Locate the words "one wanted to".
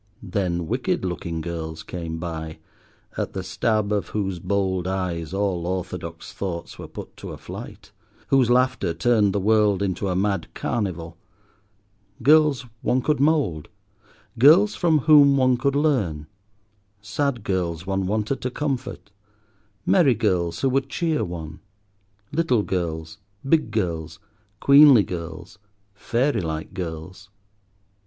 17.85-18.49